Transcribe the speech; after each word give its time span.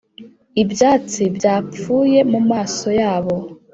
ibyatsi 0.61 1.21
byapfuye 1.35 2.19
mumaso 2.31 2.89
yabo 2.99 3.35